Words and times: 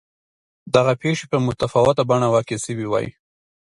دغه 0.75 0.93
پېښې 1.01 1.25
په 1.31 1.37
متفاوته 1.45 2.03
بڼه 2.09 2.27
واقع 2.33 2.57
شوې 2.65 2.87
وای. 2.89 3.07